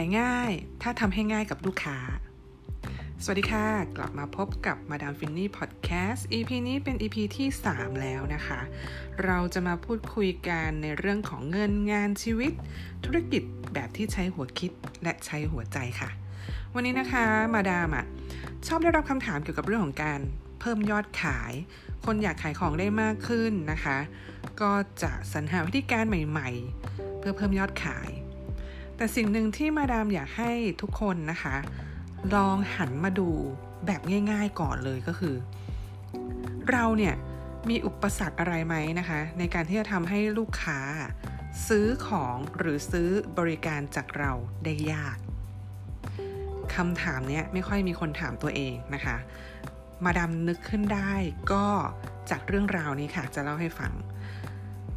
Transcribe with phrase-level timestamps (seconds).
[0.00, 1.98] ายง่าย ถ้าทำให้ง่ายกับลูกค้า
[3.24, 8.60] สวัสดีค่ะ กลับมาพบกับมาดามฟินนี่พอดแคสต์ EP นี้เป็น EP ที่ 3 แล้วนะคะ
[9.24, 12.52] เราจะมาพูดคุยกันในเรื่องของเงินงานชีวิต
[13.04, 13.42] ธุรกิจ
[13.74, 14.72] แบบที่ใช้หัวคิด
[15.02, 16.10] และใช้หัวใจค่ะ
[16.74, 17.24] วันนี้นะคะ
[17.54, 18.04] มาดามอะ
[18.66, 20.20] ชอบได้รับคำถามเกี่ยวกับเรื่องของการ
[20.60, 21.52] เพิ่มยอดขาย
[22.04, 23.98] คนอยากขายของได้มากขึ้นนะคะ
[24.60, 24.72] ก็
[25.02, 26.50] จะสรรหาวิธีการใหม่
[26.84, 28.10] ๆ เพื่อเพิ่มยอดขาย
[29.00, 31.56] แต่สิ่งหนึ่งที่มาดามอยากให้ทุกคนนะคะ
[32.34, 33.28] ลองหันมาดู
[33.86, 34.00] แบบ
[34.30, 35.36] ง่าย ๆก่อนเลยก็คือ
[36.70, 37.14] เราเนี่ย
[37.68, 40.78] มีอุปสรรคอะไรไหมนะคะ ในการที่จะทำให้ลูกค้า
[41.68, 44.32] ซื้อของหรือซื้อบริการจากเรา
[44.64, 45.18] ได้ยาก
[46.74, 49.16] คำถามเนี้ยไม่ค่อยมีคนถามตัวเองนะคะ
[50.04, 51.12] มาดามนึกขึ้นได้
[51.52, 51.66] ก็
[52.30, 53.92] จากเรื่องราวนี้ค่ะจะเล่าให้ฟัง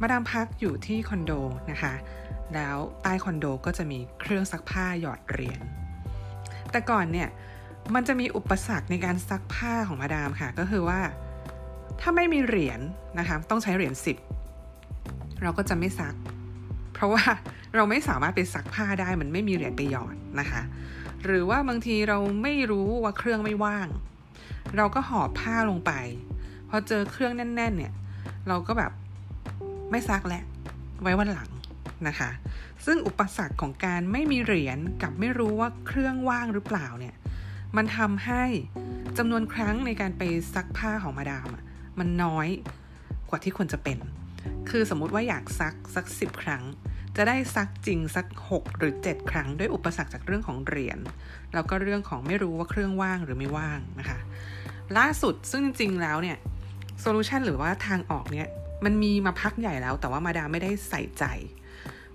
[0.00, 1.32] มาดามพักอยู่ที่คอนโด
[1.70, 1.94] นะคะ
[2.54, 5.60] แล้วใต้คอนโดก็จะมีเครื่องซักผ้าหยอดเหรียญ
[6.70, 7.28] แต่ก่อนเนี่ย
[7.94, 11.00] มันจะมีอุปสรรคในการซักผ้าของมาดามค่ะ ก็คือว่า
[12.00, 12.80] ถ้าไม่มีเหรียญ
[13.18, 14.16] นะคะ ต้องใช้เหรียญสิบ
[15.42, 16.14] เราก็จะไม่ซัก
[16.94, 17.24] เพราะว่า
[17.74, 20.62] เราไม่สามารถไปซักผ้าได้มันไม่มีเหรียญไปหยอดนะคะ
[21.24, 23.88] หรือว่าบางทีเราไม่รู้ว่าเครื่องไม่ว่าง
[24.76, 25.92] เราก็ห่อผ้าลงไป
[26.68, 27.92] พอเจอเครื่องแน่น ๆ เนี่ย
[28.48, 28.92] เราก็แบบ
[29.90, 30.42] ไม่ซักแหละ
[31.02, 31.48] ไว้วันหลัง
[32.08, 32.30] นะคะ
[32.86, 37.14] ซึ่งอุปสรรคของการไม่มีเหรียญกับไม่รู้ว่าเครื่องว่างหรือเปล่าเนี่ย
[37.76, 38.44] มันทำให้
[39.18, 40.22] จำนวนครั้งในการไป
[40.54, 41.48] ซักผ้าของมาดาม
[41.98, 42.48] มันน้อย
[43.28, 43.98] กว่าที่ควรจะเป็น
[44.70, 46.62] คือสมมติว่าอยากซักสักสิบครั้ง
[47.16, 50.98] จะได้ซักจริงสัก 6 หรือ 7 ครั้งด้วยอุปสรรคจากเรื่องของเหรียญ
[51.54, 54.18] แล้วก็เรื่องของไม่รู้ว่าเครื่องว่างหรือไม่ว่างนะคะ
[54.98, 56.38] ล่าสุดซึ่งจริง ๆ แล้วเนี่ย
[57.00, 58.48] โซลูชันหรือว่าทางออกเนี่ย
[58.84, 61.24] มันมีมาพักใหญ่แล้วแต่ว่ามาดามไม่ได้ใส่ใจ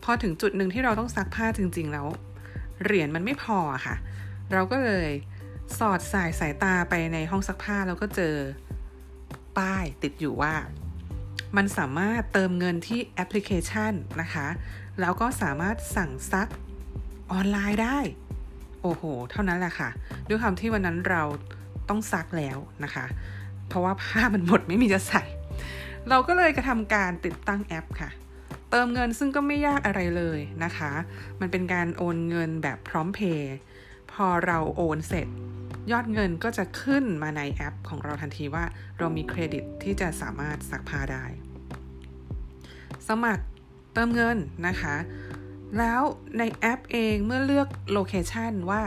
[0.04, 2.08] พอถึงจุดหนึ่งที่เราต้องซักผ้าจริง ๆ แล้ว
[2.84, 3.96] เหรียญมันไม่พอค่ะ
[4.54, 5.10] เราก็เลย
[5.80, 8.36] สอดสายสายตาไปในห้องซักผ้าแล้วก็เจอ
[9.58, 10.54] ป้ายติดอยู่ว่า
[11.58, 14.48] มันสามารถเติมเงินที่แอปพลิเคชันนะคะ
[15.00, 16.50] แล้วก็สามารถสั่งซัก
[17.32, 18.00] ออนไลน์ได้
[18.82, 19.90] โอ้โห เท่านั้นแหละค่ะ
[20.28, 21.24] ด้วยความที่วันนั้นเรา
[21.90, 23.06] ต้องซักแล้วนะคะ
[23.68, 25.24] เพราะว่าผ้ามันหมดไม่มีจะใส่
[26.10, 28.10] เราก็เลยกระทำการติดตั้งแอปค่ะ
[28.70, 30.92] เติมเงินซึ่งก็ไม่ยากอะไรเลยนะคะ
[31.40, 33.56] มันเป็นการโอนเงินแบบพร้อมเพย์
[34.12, 35.28] พอเราโอนเสร็จ
[35.92, 38.66] ยอดเงินก็จะขึ้นมาในแอปของเราทันทีว่า
[38.98, 41.26] เรามีเครดิตที่จะสามารถซักผ้าได้
[43.08, 43.44] สมัคร
[43.94, 44.96] เติมเงินนะคะ
[45.78, 46.02] แล้ว
[46.38, 48.82] ในแอปเองเมื่อเลือก location ว่า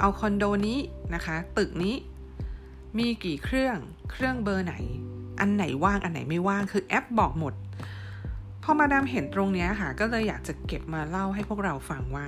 [0.00, 0.80] เอาคอนโดนี้
[1.14, 1.94] นะคะ ตึกนี้
[2.98, 3.76] มีกี่เครื่อง
[4.12, 4.74] เครื่องเบอร์ไหน
[5.40, 7.54] อันไหนว่างอันไหนไม่ว่างคือแอปบอกหมด
[8.68, 12.26] พอมาดามเห็นตรงนี้ค่ะ ก็เลยอยากจะเก็บมาเล่าให้พวกเราฟังว่า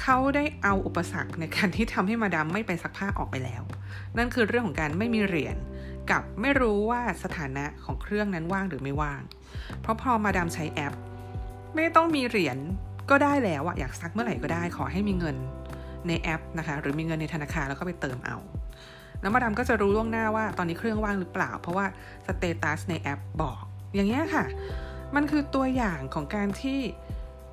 [0.00, 3.62] เขาได้เอาอุปสรรคในการที่ทำให้มาดามไม่ไปซักผ้าออกไปแล้ว
[4.16, 5.56] นั่นคือเรื่องของการไม่มีเหรียญ
[6.10, 9.22] กับไม่รู้ว่าสถานะของเครื่องนั้นว่างหรือไม่ว่าง
[9.80, 10.94] เพราะพอมาดามใช้แอป
[11.74, 12.58] ไม่ต้องมีเหรียญ
[13.10, 15.36] ก็ได้แล้วอะอยากซักเมื่อไหร่ก็ได้ ขอให้มีเงิน
[16.08, 18.36] ในแอปนะคะ หรือมีเงินในธนาคารแล้วก็ไปเติมเอา
[19.20, 21.86] แล้วมาดามก็จะรู้ล่วงหน้าว่าตอนนี้เครื่องว่างหรือเปล่า เพราะว่า
[22.26, 23.64] status ในแอปบอก
[23.96, 24.44] อย่างเงี้ยค่ะ
[25.14, 26.80] มันคือตัวอย่างของการที่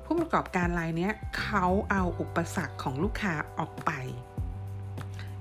[0.04, 1.10] ผู้ประกอบการรายนี้
[1.40, 3.90] เขาเอาอุปสรรคของลูกค้าออกไป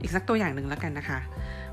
[0.01, 1.19] อีกสักตัวอย่างหนึ่งแล้วกันนะคะ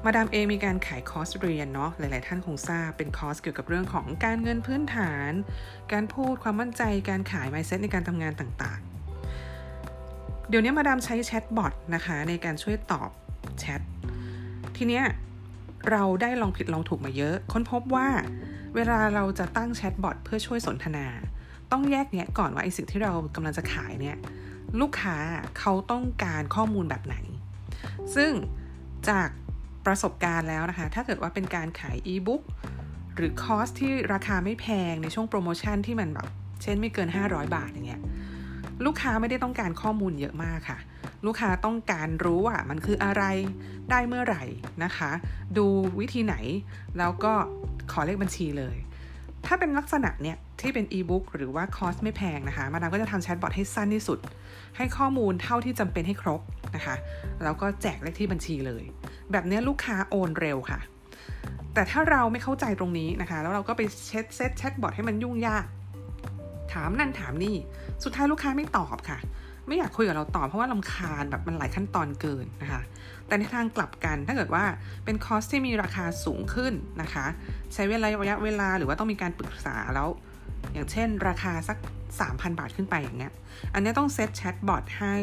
[0.04, 5.32] มาดามเอมีการขายคอร์สเรียนเนาะหลาย ๆ ท่านคงทราบเป็นคอร์สเกี่ยวกับเรื่องของการเงินพื้นฐาน
[5.92, 13.10] การพูดความมั่นใจการขาย mindset ในการทำงานต่าง ๆ เดี๋ยวนี้มาดามใช้แชทบอทนะคะในการช่วยตอบ
[13.60, 13.80] แชท
[14.76, 15.04] ทีเนี้ย
[15.90, 18.08] เราได้ลองผิดลองถูกมาเยอะ ค้นพบว่า
[18.74, 21.06] เวลาเราจะตั้งแชทบอทเพื่อช่วยสนทนา
[21.72, 24.16] ต้องแยกแยะก่อนว่าไอสิ่งที่เรากำลังจะขายเนี่ย
[24.80, 25.16] ลูกค้า
[25.58, 27.16] เขาต้องการข้อมูลแบบไหน
[28.14, 28.32] ซึ่ง
[29.08, 29.28] จาก
[29.86, 32.42] ประสบการณ์แล้วนะคะ ถ้าเกิดว่าเป็นการขายอีบุ๊ก
[33.16, 36.28] หรือคอร์สที่ราคาไม่แพงในช่วงโปรโมชั่นที่มันแบบ
[36.62, 38.02] เช่นไม่เกิน 500 บาทอย่างเงี้ย
[38.84, 40.78] ลูกค้าไม่ได้ต้องการข้อมูลเยอะมากค่ะ
[41.26, 43.22] ลูกค้าต้องการรู้ว่ามันคืออะไร
[43.90, 44.44] ได้เมื่อไหร่
[44.84, 45.10] นะคะ
[45.56, 45.66] ดู
[45.98, 46.34] วิธีไหน
[46.98, 47.34] แล้วก็
[47.92, 48.76] ขอเลขบัญชีเลย
[49.46, 54.18] ถ้าเป็นลักษณะเนี่ยที่เป็นอีบุ๊กหรือว่าคอร์สไม่แพงนะคะมาดามก็จะทำแชทบอทให้สั้นที่สุด
[54.76, 56.40] ให้ข้อมูลเท่าที่จำเป็นให้ครบ
[56.76, 56.96] นะคะ
[57.42, 58.84] แล้วก็แจกเลขที่บัญชีเลย
[59.32, 60.80] แบบนี้ลูกค้าโอนเร็วค่ะ
[61.74, 65.64] แต่ถ้าเราไม่เข้าใจตรงนี้นะคะ แล้วเราก็ไป set set แชทบอทให้มันยุ่งยาก
[66.72, 67.56] ถามนั่นถามนี่
[68.04, 69.18] สุดท้ายลูกค้าไม่ตอบค่ะ
[69.70, 72.82] ไม่อยากคุยกับเราต่อเพราะว่ารำคาญแบบมันหลายขั้นตอนเกินนะคะ
[73.26, 74.64] แต่ในทางกลับกันถ้าเกิดว่า
[75.04, 76.72] เป็นคอร์สที่มีราคาสูงขึ้น
[77.02, 77.26] นะคะ
[77.74, 80.08] ใช้เวลาระยะเวลาหรือว่าต้องมีการปรึกษาแล้ว
[80.72, 81.78] อย่างเช่น ราคาสัก
[82.18, 83.32] 3,000 บาทขึ้นไปอย่างเงี้ย
[83.74, 85.16] อันนี้ต้องเซตแชทบอทให้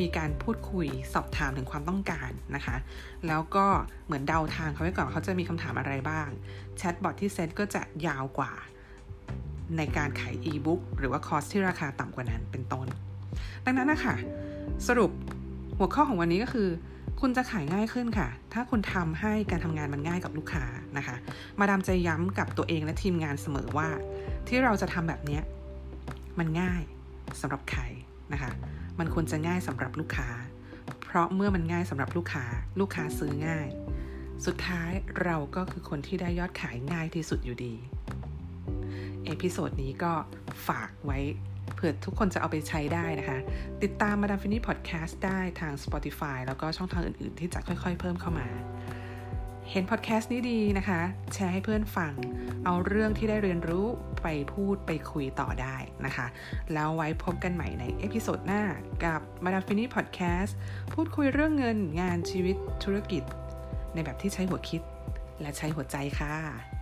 [0.00, 2.76] มีการพูดคุยสอบถามถึงความต้องการนะคะ
[3.26, 3.66] แล้วก็
[4.06, 6.28] เหมือนเดาทางเขาไว้ก่อนเขาจะมีคำถามอะไรบ้าง
[6.78, 8.52] แชทบอทที่เซตก็จะยาวกว่า
[9.76, 12.86] ในการขายอีบุ๊กหรือว่าคอร์สที่ราคาต่ำกว่านั้นเป็นต้น
[13.64, 14.14] ดังนั้นนะคะ
[14.88, 15.10] สรุป
[15.78, 16.68] หัวข้อของวันนี้ก็คือ
[17.20, 20.64] คุณจะขายง่ายขึ้นค่ะ ถ้าคุณทำให้การทำงานมันง่ายกับลูกค้า
[20.96, 21.16] นะคะ
[21.58, 23.88] มาดามจะย้ำกับตัวเองและทีมงานเสมอว่า
[24.48, 25.40] ที่เราจะทำแบบนี้
[26.38, 26.82] มันง่าย
[27.40, 27.82] สำหรับใคร
[28.32, 28.50] นะคะ
[28.98, 30.28] มันควรจะง่ายสำหรับลูกค้า
[31.04, 32.44] เพราะเมื่อมันง่ายสำหรับลูกค้า
[32.80, 33.68] ลูกค้าซื้อง่าย
[34.46, 34.90] สุดท้าย
[35.24, 37.74] เราก็คือคนที่ได้ยอดขายง่ายที่สุดอยู่ดี
[39.24, 40.12] episode นี้ก็
[40.68, 41.18] ฝากไว้
[41.74, 43.38] เผื่อทุกคนจะเอาไปใช้ได้นะคะ
[43.82, 48.46] ติดตามมาดามฟินี่พอดแคสต์ได้ทาง Spotify แล้วก็ช่องทางอื่นๆ ที่จะค่อยๆ เพิ่มเข้ามา
[49.70, 51.00] เห็นพอดแคสต์นี้ดีนะคะ
[51.34, 52.12] แชร์ให้เพื่อนฟัง
[52.64, 53.86] เอาเรื่องที่ได้เรียนรู้
[54.22, 55.76] ไปพูดไปคุยต่อได้
[56.06, 56.26] นะคะ
[56.72, 58.62] แล้วไว้พบกันใหม่ใน episode หน้า
[59.04, 60.56] กับมาดามฟินี่พอดแคสต์
[60.94, 63.22] พูดคุยเรื่องเงินงานชีวิตธุรกิจ
[63.94, 64.82] ในแบบที่ใช้หัวคิด
[65.40, 66.73] และใช้หัวใจค่ะ